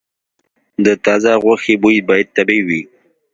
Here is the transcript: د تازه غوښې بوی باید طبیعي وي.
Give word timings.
د 0.85 0.87
تازه 1.05 1.31
غوښې 1.43 1.75
بوی 1.81 1.97
باید 2.09 2.27
طبیعي 2.37 2.61
وي. 2.67 2.81